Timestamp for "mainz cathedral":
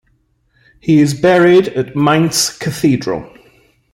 1.95-3.31